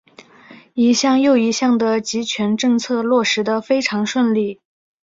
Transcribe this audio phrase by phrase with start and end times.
[0.73, 4.59] 一项又一项的极权政策落实得非常顺利。